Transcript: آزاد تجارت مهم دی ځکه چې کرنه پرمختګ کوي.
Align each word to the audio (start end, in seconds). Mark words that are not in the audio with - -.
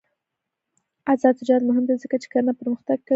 آزاد 1.11 1.33
تجارت 1.39 1.63
مهم 1.69 1.83
دی 1.87 1.95
ځکه 2.03 2.15
چې 2.21 2.27
کرنه 2.33 2.53
پرمختګ 2.59 2.97
کوي. 3.05 3.09